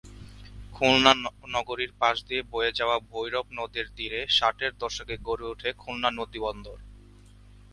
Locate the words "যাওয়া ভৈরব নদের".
2.71-3.85